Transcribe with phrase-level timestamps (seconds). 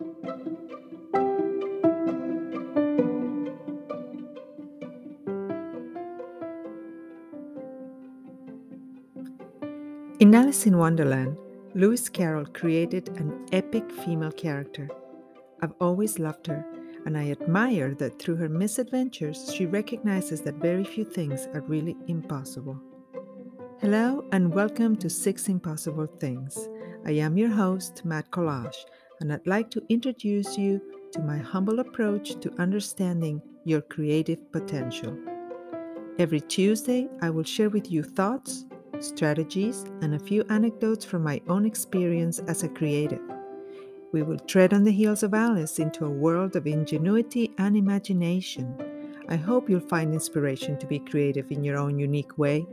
[0.00, 0.06] In
[10.34, 11.36] Alice in Wonderland,
[11.74, 14.88] Lewis Carroll created an epic female character.
[15.62, 16.64] I've always loved her,
[17.04, 21.96] and I admire that through her misadventures, she recognizes that very few things are really
[22.06, 22.80] impossible.
[23.80, 26.68] Hello, and welcome to Six Impossible Things.
[27.04, 28.84] I am your host, Matt Collage,
[29.20, 30.80] and I'd like to introduce you
[31.12, 35.16] to my humble approach to understanding your creative potential.
[36.18, 38.66] Every Tuesday, I will share with you thoughts,
[39.00, 43.20] strategies, and a few anecdotes from my own experience as a creative.
[44.12, 48.74] We will tread on the heels of Alice into a world of ingenuity and imagination.
[49.28, 52.66] I hope you'll find inspiration to be creative in your own unique way.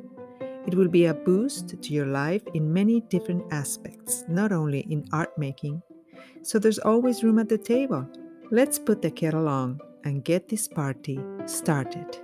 [0.66, 5.06] It will be a boost to your life in many different aspects, not only in
[5.12, 5.84] art making.
[6.46, 8.08] So there's always room at the table.
[8.52, 12.20] Let's put the kettle on and get this party started.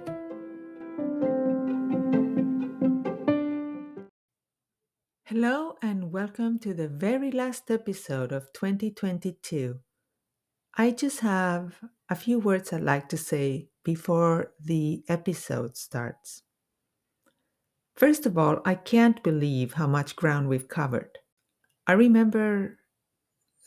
[5.25, 9.79] Hello, and welcome to the very last episode of 2022.
[10.77, 16.43] I just have a few words I'd like to say before the episode starts.
[17.95, 21.17] First of all, I can't believe how much ground we've covered.
[21.87, 22.77] I remember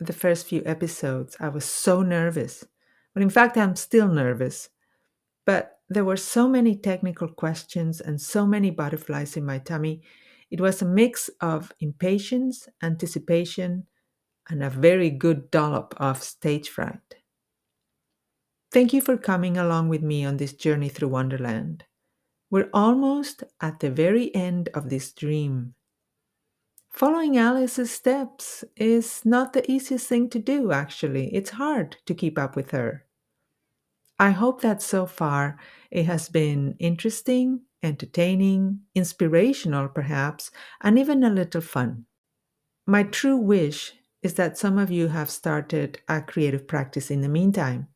[0.00, 2.64] the first few episodes, I was so nervous.
[3.14, 4.70] But in fact, I'm still nervous.
[5.46, 10.02] But there were so many technical questions and so many butterflies in my tummy
[10.54, 13.88] it was a mix of impatience, anticipation,
[14.48, 17.16] and a very good dollop of stage fright.
[18.70, 21.84] Thank you for coming along with me on this journey through Wonderland.
[22.50, 25.74] We're almost at the very end of this dream.
[26.94, 31.34] Following Alice's steps is not the easiest thing to do, actually.
[31.34, 33.04] It's hard to keep up with her.
[34.16, 35.58] I hope that so far
[35.90, 40.52] it has been interesting entertaining, inspirational perhaps,
[40.82, 42.06] and even a little fun.
[42.86, 47.28] My true wish is that some of you have started a creative practice in the
[47.28, 47.88] meantime.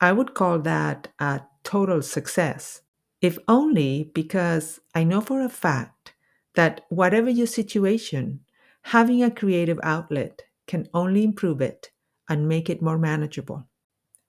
[0.00, 2.82] I would call that a total success,
[3.20, 6.13] if only because I know for a fact
[6.54, 8.40] that whatever your situation,
[8.82, 11.90] having a creative outlet can only improve it
[12.28, 13.68] and make it more manageable.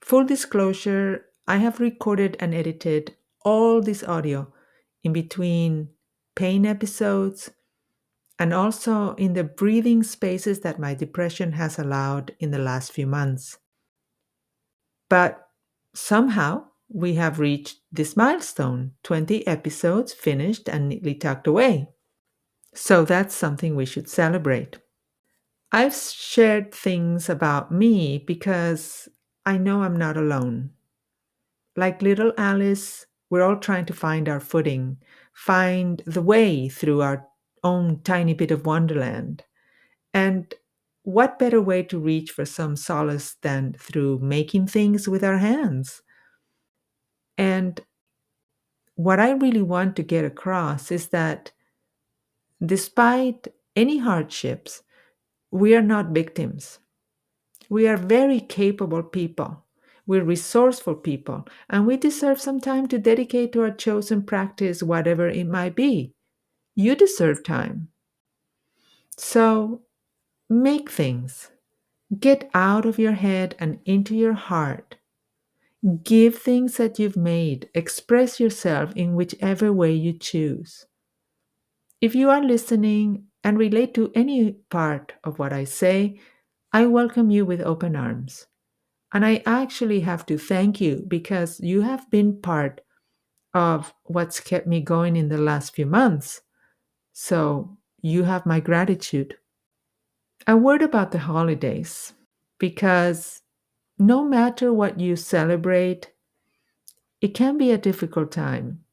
[0.02, 4.52] Full disclosure, I have recorded and edited all this audio
[5.04, 5.90] in between
[6.36, 7.52] pain episodes,
[8.38, 13.08] and also in the breathing spaces that my depression has allowed in the last few
[13.08, 13.58] months.
[15.08, 15.48] But
[15.94, 21.88] somehow we have reached this milestone 20 episodes finished and neatly tucked away.
[22.76, 24.78] So that's something we should celebrate.
[25.72, 29.10] I've shared things about me because
[29.46, 30.72] I know I'm not alone.
[31.78, 34.98] Like little Alice, we're all trying to find our footing,
[35.34, 37.28] find the way through our
[37.64, 39.44] own tiny bit of wonderland.
[40.14, 40.54] And
[41.04, 46.02] what better way to reach for some solace than through making things with our hands?
[47.38, 47.80] And
[48.96, 51.52] what I really want to get across is that
[52.68, 54.84] despite any hardships,
[55.52, 56.80] we are not victims.
[57.70, 59.64] We are very capable people
[60.08, 65.28] we're resourceful people, and we deserve some time to dedicate to our chosen practice, whatever
[65.30, 66.14] it might be.
[66.76, 67.90] You deserve time.
[69.18, 69.82] So
[70.50, 71.52] make things.
[72.20, 74.98] Get out of your head and into your heart.
[76.04, 77.70] Give things that you've made.
[77.74, 80.86] Express yourself in whichever way you choose.
[82.02, 86.20] If you are listening and relate to any part of what I say,
[86.74, 88.48] I welcome you with open arms.
[89.14, 92.82] And I actually have to thank you because you have been part
[93.54, 96.42] of what's kept me going in the last few months.
[97.14, 99.36] So you have my gratitude.
[100.48, 102.14] A word about the holidays
[102.60, 103.42] because
[103.98, 106.12] no matter what you celebrate,
[107.22, 108.85] it can be a difficult time.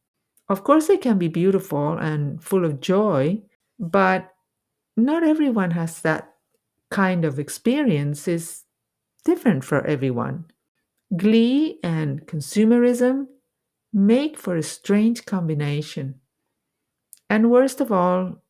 [0.53, 3.41] Of course, it can be beautiful and full of joy,
[3.79, 4.35] but
[4.99, 6.35] not everyone has that
[6.91, 8.29] kind of experience.
[8.29, 8.67] It's
[9.25, 10.45] different for everyone.
[11.17, 13.29] Glee and consumerism
[13.95, 16.21] make for a strange combination.
[17.31, 18.43] And worst of all,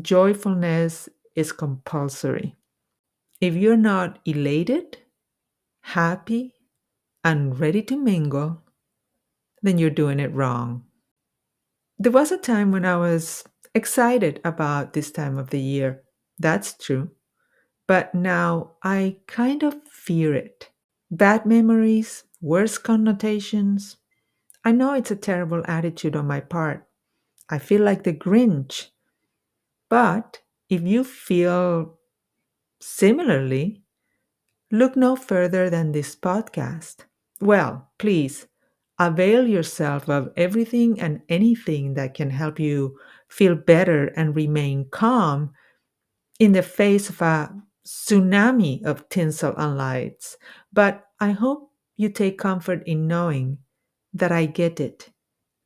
[0.00, 2.56] joyfulness is compulsory.
[3.42, 5.00] If you're not elated,
[5.82, 6.54] happy,
[7.22, 8.62] and ready to mingle,
[9.60, 10.86] then you're doing it wrong.
[12.02, 13.44] There was a time when I was
[13.74, 16.02] excited about this time of the year.
[16.38, 17.12] That's true.
[17.88, 20.70] but now I kind of fear it.
[21.10, 23.98] Bad memories, worse connotations.
[24.64, 26.88] I know it's a terrible attitude on my part.
[27.50, 28.90] I feel like the Grinch.
[29.88, 31.98] But if you feel
[32.80, 33.82] similarly,
[34.70, 37.06] look no further than this podcast.
[37.40, 38.46] Well, please
[39.06, 45.52] avail yourself of everything and anything that can help you feel better and remain calm
[46.38, 47.52] in the face of a
[47.86, 50.36] tsunami of tinsel and lights.
[50.72, 53.58] But I hope you take comfort in knowing
[54.14, 55.10] that I get it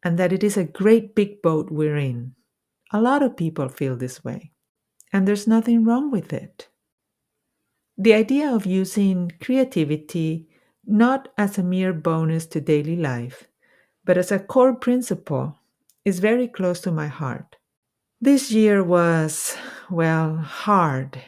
[0.02, 2.32] and that it is a great big boat we're in.
[2.92, 4.52] A lot of people feel this way,
[5.12, 6.68] and there's nothing wrong with it.
[7.98, 10.48] The idea of using creativity
[10.86, 13.48] not as a mere bonus to daily life,
[14.04, 15.58] but as a core principle
[16.04, 17.56] is very close to my heart.
[18.20, 19.56] This year was,
[19.90, 21.20] well, hard.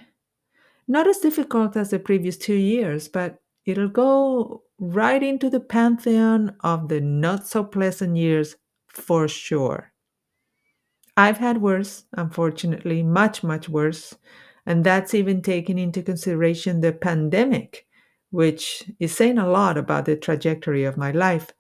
[0.86, 6.56] Not as difficult as the previous two years, but it'll go right into the pantheon
[6.60, 8.56] of the not so pleasant years
[8.86, 9.92] for sure.
[11.16, 14.14] I've had worse, unfortunately, much, much worse.
[14.64, 17.87] And that's even taking into consideration the pandemic,
[18.30, 21.52] which is saying a lot about the trajectory of my life.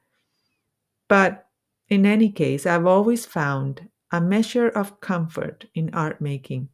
[1.08, 1.46] But
[1.88, 6.68] in any case, I've always found a measure of comfort in art making.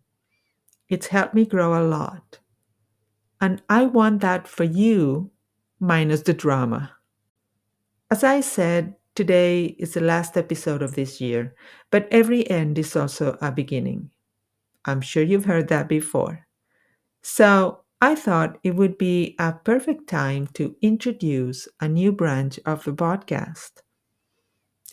[0.88, 2.38] It's helped me grow a lot.
[3.40, 5.30] And I want that for you,
[5.80, 6.92] minus the drama.
[8.10, 11.54] As I said, today is the last episode of this year,
[11.90, 14.10] but every end is also a beginning.
[14.84, 16.46] I'm sure you've heard that before.
[17.22, 22.84] So I thought it would be a perfect time to introduce a new branch of
[22.84, 23.82] the podcast.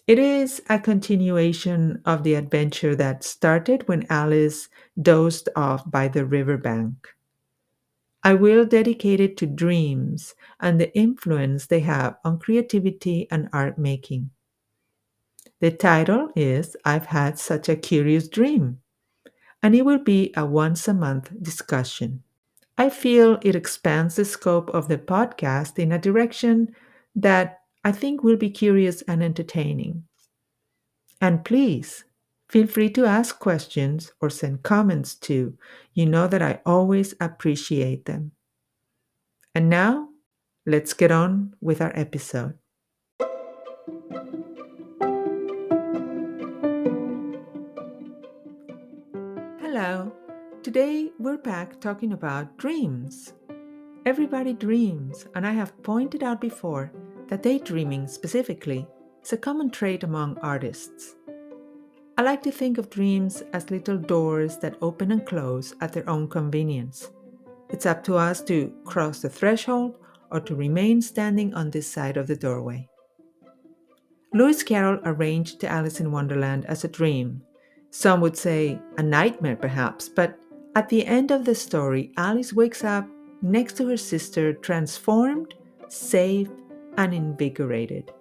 [0.05, 4.69] It is a continuation of the adventure that started when Alice
[5.01, 7.07] dozed off by the riverbank.
[8.23, 13.77] I will dedicate it to dreams and the influence they have on creativity and art
[13.77, 14.31] making.
[15.61, 18.81] The title is I've Had Such a Curious Dream,
[19.63, 22.23] and it will be a once a month discussion.
[22.77, 26.75] I feel it expands the scope of the podcast in a direction
[27.15, 30.05] that I think will be curious and entertaining.
[31.19, 32.03] And please
[32.49, 35.57] feel free to ask questions or send comments too.
[35.93, 38.31] You know that I always appreciate them.
[39.53, 40.09] And now,
[40.65, 42.57] let's get on with our episode.
[50.63, 53.33] Today we're back talking about dreams.
[54.05, 56.91] Everybody dreams, and I have pointed out before
[57.29, 58.87] that daydreaming specifically
[59.23, 61.15] is a common trait among artists.
[62.15, 66.07] I like to think of dreams as little doors that open and close at their
[66.07, 67.09] own convenience.
[67.69, 69.97] It's up to us to cross the threshold
[70.29, 72.87] or to remain standing on this side of the doorway.
[74.31, 77.41] Lewis Carroll arranged Alice in Wonderland as a dream.
[77.89, 80.37] Some would say a nightmare, perhaps, but
[80.75, 83.07] at the end of the story, Alice wakes up
[83.41, 85.53] next to her sister, transformed,
[85.89, 86.49] safe,
[86.97, 88.11] and invigorated.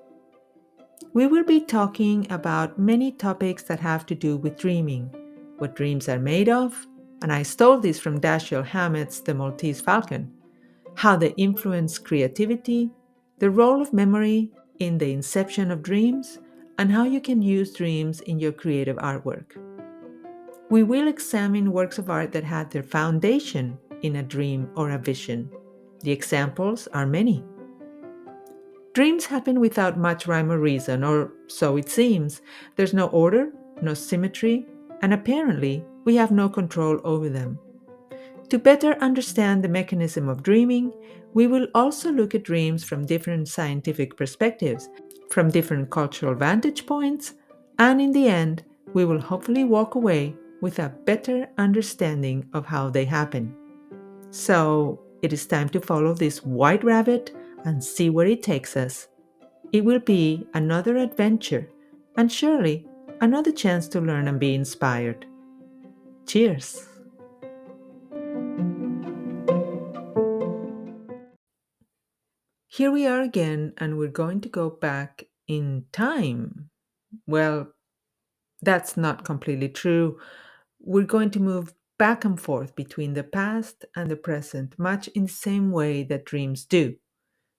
[1.13, 5.15] We will be talking about many topics that have to do with dreaming,
[5.59, 6.87] what dreams are made of,
[7.23, 10.33] and I stole this from Dashiell Hammett's The Maltese Falcon,
[10.95, 12.91] how they influence creativity,
[13.39, 16.39] the role of memory in the inception of dreams,
[16.79, 19.57] and how you can use dreams in your creative artwork.
[20.71, 24.99] We will examine works of art that had their foundation in a dream or a
[24.99, 25.51] vision.
[26.03, 27.45] The examples are many.
[28.95, 32.41] Dreams happen without much rhyme or reason, or so it seems.
[32.77, 34.65] There's no order, no symmetry,
[35.03, 37.59] and apparently we have no control over them.
[38.51, 40.93] To better understand the mechanism of dreaming,
[41.35, 44.89] we will also look at dreams from different scientific perspectives,
[45.31, 47.35] from different cultural vantage points,
[47.81, 52.91] and in the end, we will hopefully walk away with a better understanding of how
[52.91, 53.55] they happen.
[54.31, 59.09] So, it is time to follow this white rabbit and see where it takes us.
[59.73, 61.69] It will be another adventure
[62.17, 62.87] and surely
[63.21, 65.27] another chance to learn and be inspired.
[66.27, 66.87] Cheers!
[72.69, 76.71] Here we are again, and we're going to go back in time.
[77.27, 77.73] Well,
[78.63, 80.19] that's not completely true.
[80.81, 85.25] We're going to move back and forth between the past and the present, much in
[85.25, 86.97] the same way that dreams do.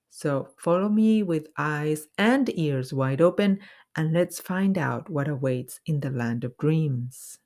[0.10, 3.60] So follow me with eyes and ears wide open,
[3.96, 7.38] and let's find out what awaits in the land of dreams.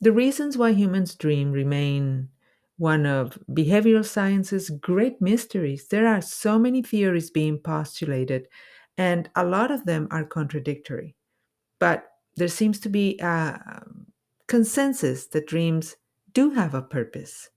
[0.00, 2.28] The reasons why humans dream remain,
[2.76, 5.88] one of behavioral science's great mysteries.
[5.88, 8.46] There are so many theories being postulated,
[8.96, 11.16] and a lot of them are contradictory.
[11.80, 12.06] But
[12.36, 13.82] there seems to be a
[14.48, 15.96] consensus that dreams
[16.32, 17.50] do have a purpose.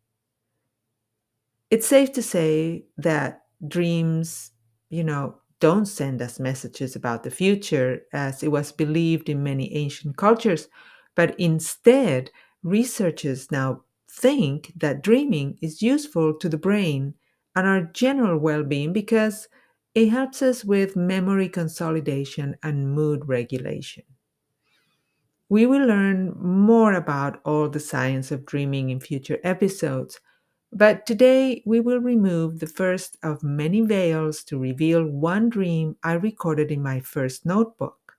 [1.72, 4.52] It's safe to say that dreams,
[4.90, 9.74] you know, don't send us messages about the future as it was believed in many
[9.76, 10.68] ancient cultures,
[11.16, 12.32] but instead,
[12.64, 17.14] researchers now think that dreaming is useful to the brain
[17.56, 19.48] and our general well being because
[19.96, 24.04] it helps us with memory consolidation and mood regulation.
[25.52, 30.20] We will learn more about all the science of dreaming in future episodes,
[30.72, 36.14] but today we will remove the first of many veils to reveal one dream I
[36.14, 38.18] recorded in my first notebook.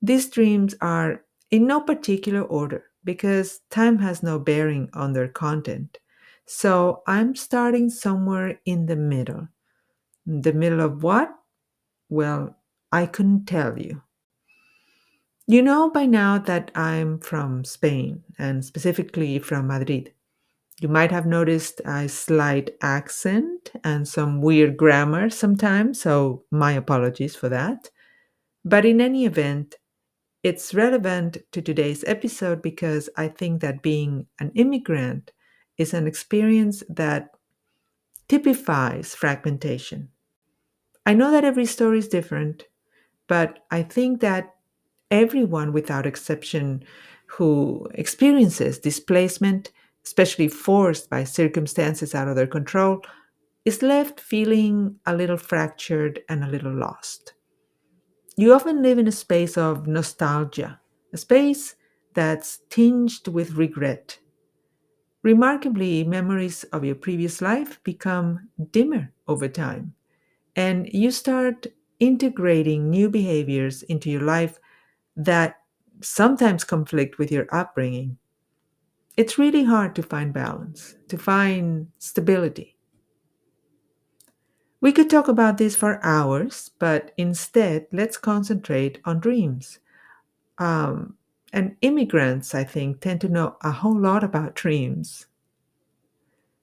[0.00, 5.98] These dreams are in no particular order because time has no bearing on their content.
[6.46, 9.48] So I'm starting somewhere in the middle.
[10.26, 11.34] The middle of what?
[12.08, 12.56] Well,
[12.92, 14.02] I couldn't tell you.
[15.48, 20.12] You know by now that I'm from Spain and specifically from Madrid.
[20.80, 27.36] You might have noticed a slight accent and some weird grammar sometimes, so my apologies
[27.36, 27.90] for that.
[28.64, 29.76] But in any event,
[30.42, 35.32] it's relevant to today's episode because I think that being an immigrant
[35.78, 37.30] is an experience that
[38.28, 40.10] typifies fragmentation.
[41.06, 42.64] I know that every story is different,
[43.28, 44.55] but I think that
[45.10, 46.84] everyone without exception
[47.26, 49.72] who experiences displacement,
[50.04, 53.02] especially forced by circumstances out of their control,
[53.64, 57.34] is left feeling a little fractured and a little lost.
[58.36, 60.80] You often live in a space of nostalgia,
[61.12, 61.74] a space
[62.14, 64.18] that's tinged with regret.
[65.22, 69.94] Remarkably, memories of your previous life become dimmer over time,
[70.54, 71.66] and you start
[71.98, 74.60] integrating new behaviors into your life
[75.16, 75.60] that
[76.00, 78.18] sometimes conflict with your upbringing.
[79.16, 82.76] It's really hard to find balance, to find stability.
[84.80, 89.78] We could talk about this for hours, but instead, let's concentrate on dreams.
[90.58, 91.16] Um,
[91.52, 95.26] and immigrants, I think, tend to know a whole lot about dreams.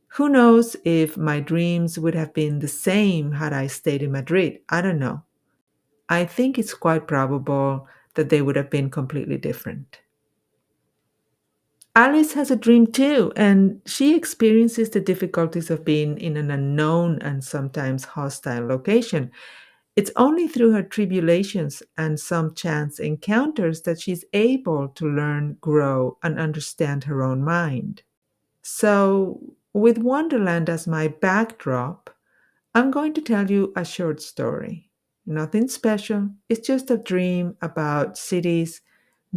[0.10, 4.60] Who knows if my dreams would have been the same had I stayed in Madrid?
[4.70, 5.24] I don't know.
[6.08, 10.00] I think it's quite probable that they would have been completely different.
[11.96, 17.20] Alice has a dream too, and she experiences the difficulties of being in an unknown
[17.24, 19.32] and sometimes hostile location.
[19.96, 26.18] It's only through her tribulations and some chance encounters that she's able to learn, grow,
[26.24, 28.04] and understand her own mind.
[28.64, 29.42] So,
[29.74, 32.10] with Wonderland as my backdrop,
[32.76, 34.92] I'm going to tell you a short story.
[35.26, 38.82] Nothing special, it's just a dream about cities,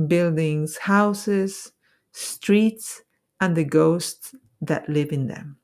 [0.08, 1.72] buildings, houses,
[2.12, 3.02] streets,
[3.40, 5.58] and the ghosts that live in them.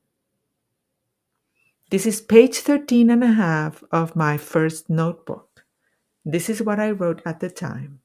[1.89, 5.65] This is page 13 and a half of my first notebook.
[6.25, 7.99] This is what I wrote at the time.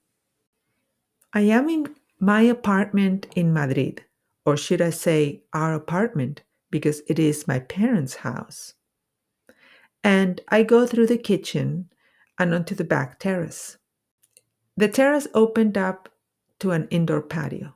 [1.32, 4.04] I am in my apartment in Madrid,
[4.44, 8.75] or should I say our apartment, because it is my parents' house.
[10.02, 11.88] And I go through the kitchen
[12.38, 13.78] and onto the back terrace.
[14.76, 16.09] The terrace opened up
[16.61, 17.75] to an indoor patio.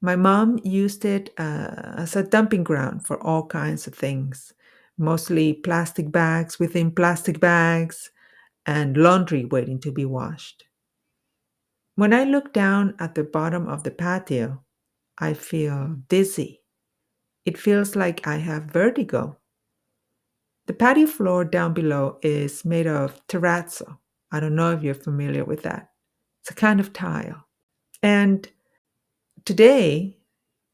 [0.00, 4.52] My mom used it uh, as a dumping ground for all kinds of things,
[4.96, 8.10] mostly plastic bags within plastic bags
[8.66, 10.64] and laundry waiting to be washed.
[11.96, 14.62] When I look down at the bottom of the patio,
[15.18, 16.62] I feel dizzy.
[17.44, 19.37] It feels like I have vertigo.
[20.68, 23.96] The patio floor down below is made of terrazzo.
[24.30, 25.92] I don't know if you're familiar with that.
[26.42, 27.46] It's a kind of tile.
[28.02, 28.46] And
[29.46, 30.18] today,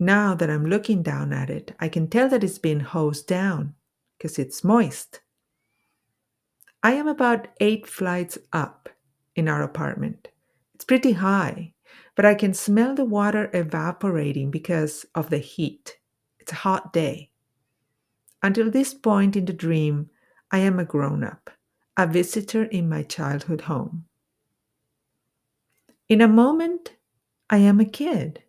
[0.01, 3.77] now that I'm looking down at it, I can tell that it's been hosed down
[4.19, 5.21] because it's moist.
[6.83, 8.89] I am about eight flights up
[9.37, 10.27] in our apartment.
[10.75, 11.73] It's pretty high,
[12.17, 15.99] but I can smell the water evaporating because of the heat.
[16.41, 17.31] It's a hot day.
[18.45, 20.11] Until this point in the dream,
[20.51, 21.49] I am a grown up,
[21.97, 24.05] a visitor in my childhood home.
[26.11, 26.93] In a moment,
[27.49, 28.43] I am a kid.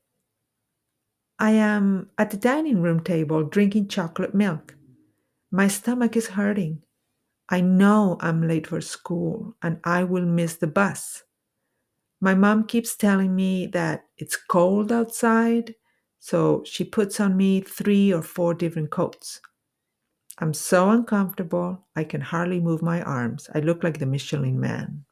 [1.40, 4.76] I am at the dining room table drinking chocolate milk.
[5.50, 6.82] My stomach is hurting.
[7.48, 11.24] I know I'm late for school and I will miss the bus.
[12.20, 15.76] My mom keeps telling me that it's cold outside,
[16.20, 19.40] so she puts on me three or four different coats.
[20.38, 23.50] I'm so uncomfortable, I can hardly move my arms.
[23.56, 25.06] I look like the Michelin man.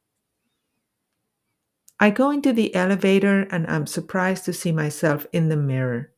[1.99, 6.11] I go into the elevator and I'm surprised to see myself in the mirror.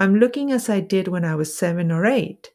[0.00, 2.50] I'm looking as I did when I was seven or eight.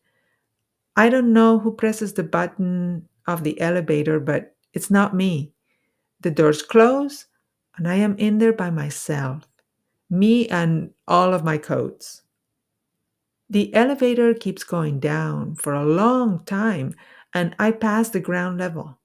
[0.98, 5.54] I don't know who presses the button of the elevator, but it's not me.
[6.22, 7.28] The doors close
[7.78, 9.48] and I am in there by myself,
[10.10, 12.24] me and all of my coats.
[13.50, 16.96] The elevator keeps going down for a long time,
[17.34, 18.98] and I pass the ground level.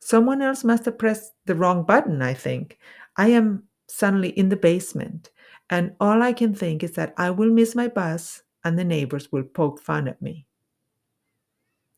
[0.00, 2.78] Someone else must have pressed the wrong button, I think.
[3.16, 5.30] I am suddenly in the basement,
[5.70, 9.30] and all I can think is that I will miss my bus and the neighbors
[9.30, 10.46] will poke fun at me.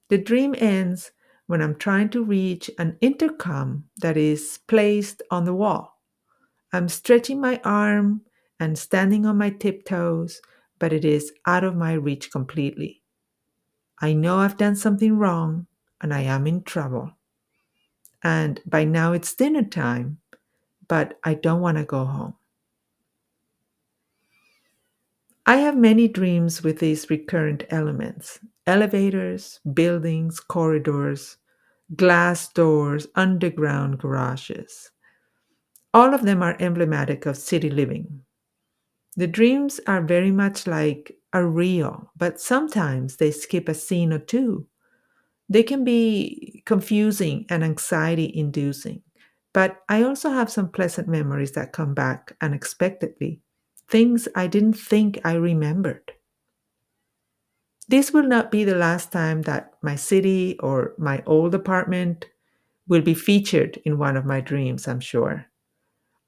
[0.09, 1.13] The dream ends
[1.47, 6.01] when I'm trying to reach an intercom that is placed on the wall.
[6.73, 8.23] I'm stretching my arm
[8.61, 10.41] and standing on my tiptoes
[10.79, 13.03] but it is out of my reach completely.
[14.01, 15.67] I know I've done something wrong
[16.01, 17.13] and I am in trouble.
[18.23, 20.19] And by now it's dinner time,
[20.89, 22.37] but I don't want to go home.
[25.47, 31.39] I have many dreams with these recurrent elements elevators, buildings, corridors,
[31.97, 34.91] glass doors, underground garages.
[35.93, 38.23] All of them are emblematic of city living,
[39.17, 44.19] the dreams are very much like a reel, but sometimes they skip a scene or
[44.19, 44.67] two.
[45.49, 49.03] They can be confusing and anxiety inducing,
[49.53, 53.43] but I also have some pleasant memories that come back unexpectedly,
[53.89, 56.13] things I didn't think I remembered.
[57.89, 62.27] This will not be the last time that my city or my old apartment
[62.89, 65.47] will be featured in one of my dreams, I'm sure.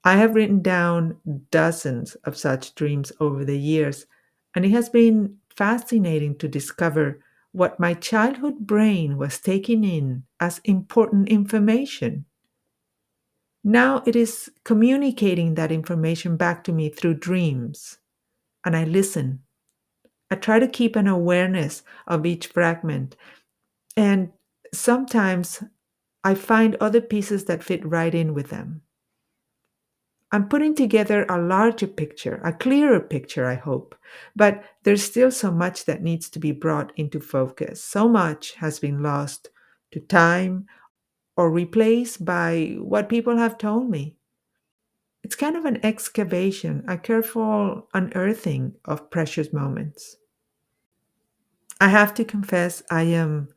[0.08, 1.18] I have written down
[1.50, 4.06] dozens of such dreams over the years,
[4.54, 7.22] and it has been fascinating to discover
[7.52, 12.24] what my childhood brain was taking in as important information.
[13.62, 17.98] Now it is communicating that information back to me through dreams,
[18.64, 19.40] and I listen.
[20.30, 23.14] I try to keep an awareness of each fragment,
[23.94, 24.32] and
[24.72, 25.62] sometimes
[26.24, 28.80] I find other pieces that fit right in with them.
[30.30, 33.94] I'm putting together a larger picture, a clearer picture, I hope.
[34.36, 37.82] But there's still so much that needs to be brought into focus.
[37.82, 39.48] So much has been lost
[39.92, 40.66] to time
[41.36, 44.16] or replaced by what people have told me.
[45.22, 50.16] It's kind of an excavation, a careful unearthing of precious moments.
[51.80, 53.48] I have to confess, I am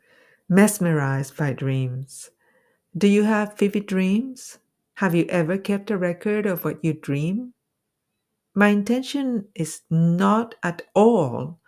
[0.47, 2.29] mesmerized by dreams.
[2.97, 4.59] Do you have vivid dreams?
[5.01, 7.55] Have you ever kept a record of what you dream?
[8.53, 11.59] My intention is not at all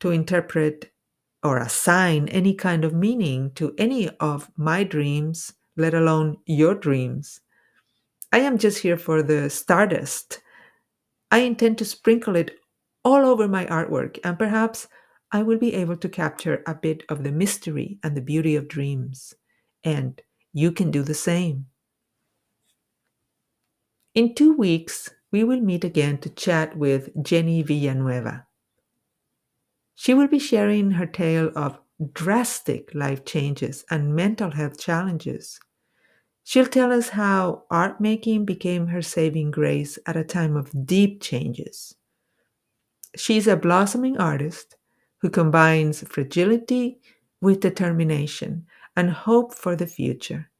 [0.00, 0.90] to interpret
[1.44, 7.42] or assign any kind of meaning to any of my dreams, let alone your dreams.
[8.32, 10.42] I am just here for the stardust.
[11.30, 12.58] I intend to sprinkle it
[13.04, 14.88] all over my artwork, and perhaps
[15.30, 18.66] I will be able to capture a bit of the mystery and the beauty of
[18.66, 19.32] dreams.
[19.84, 20.20] And
[20.52, 21.66] you can do the same.
[24.14, 28.46] In two weeks, we will meet again to chat with Jenny Villanueva.
[29.96, 31.80] She will be sharing her tale of
[32.12, 35.58] drastic life changes and mental health challenges.
[36.44, 41.20] She'll tell us how art making became her saving grace at a time of deep
[41.20, 41.96] changes.
[43.16, 44.76] She's a blossoming artist
[45.18, 47.00] who combines fragility
[47.40, 50.50] with determination and hope for the future.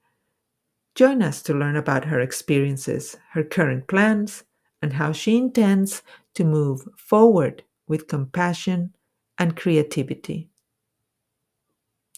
[0.94, 4.44] Join us to learn about her experiences, her current plans,
[4.80, 6.02] and how she intends
[6.34, 8.94] to move forward with compassion
[9.38, 10.50] and creativity.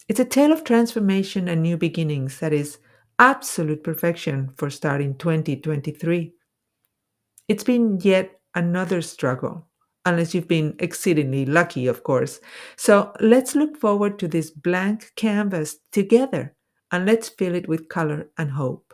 [0.07, 2.77] It's a tale of transformation and new beginnings that is
[3.19, 6.33] absolute perfection for starting 2023.
[7.47, 9.65] It's been yet another struggle,
[10.05, 12.39] unless you've been exceedingly lucky, of course.
[12.75, 16.53] So let's look forward to this blank canvas together
[16.91, 18.93] and let's fill it with color and hope.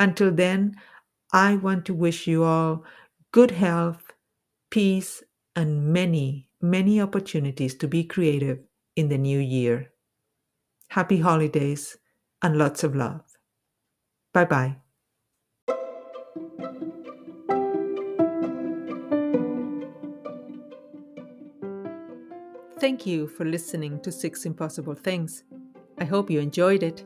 [0.00, 0.76] Until then,
[1.32, 2.84] I want to wish you all
[3.32, 4.12] good health,
[4.70, 5.22] peace,
[5.54, 8.60] and many, many opportunities to be creative
[8.96, 9.90] in the new year.
[10.88, 11.98] Happy holidays
[12.42, 13.22] and lots of love.
[14.32, 14.76] Bye bye.
[22.80, 25.42] Thank you for listening to Six Impossible Things.
[26.00, 27.04] I hope you enjoyed it.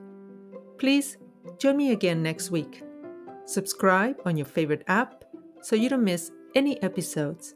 [0.78, 1.16] Please
[1.58, 2.82] join me again next week.
[3.44, 5.24] Subscribe on your favorite app
[5.62, 7.54] so you don't miss any episodes,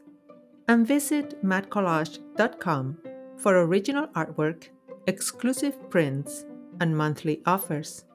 [0.67, 2.97] and visit mattcollage.com
[3.37, 4.69] for original artwork,
[5.07, 6.45] exclusive prints,
[6.79, 8.05] and monthly offers.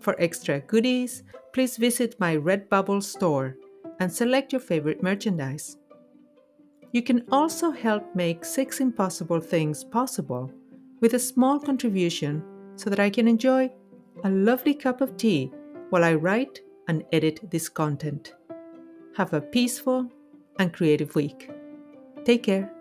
[0.00, 3.56] For extra goodies, please visit my Redbubble store
[4.00, 5.76] and select your favorite merchandise.
[6.92, 10.52] You can also help make Six Impossible Things possible
[11.02, 12.42] with a small contribution
[12.76, 13.70] so that I can enjoy
[14.24, 15.52] a lovely cup of tea
[15.90, 18.34] while I write and edit this content.
[19.16, 20.08] Have a peaceful
[20.58, 21.50] and creative week.
[22.24, 22.72] Take care.